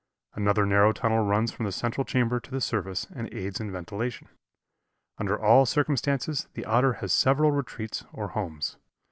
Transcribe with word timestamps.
Another 0.33 0.65
narrow 0.65 0.93
tunnel 0.93 1.23
runs 1.23 1.51
from 1.51 1.67
the 1.67 1.71
central 1.71 2.03
chamber 2.03 2.39
to 2.39 2.49
the 2.49 2.59
surface 2.59 3.05
and 3.13 3.31
aids 3.31 3.59
in 3.59 3.71
ventilation. 3.71 4.29
Under 5.19 5.39
all 5.39 5.67
circumstances 5.67 6.47
the 6.55 6.65
Otter 6.65 6.93
has 6.93 7.13
several 7.13 7.51
retreats 7.51 8.03
or 8.11 8.29
homes." 8.29 8.77